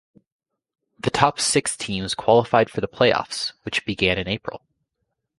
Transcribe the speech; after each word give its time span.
The 0.97 1.11
top 1.11 1.39
six 1.39 1.77
teams 1.77 2.15
qualified 2.15 2.71
for 2.71 2.81
the 2.81 2.87
playoffs, 2.87 3.53
which 3.61 3.85
began 3.85 4.17
in 4.17 4.27
April. 4.27 4.63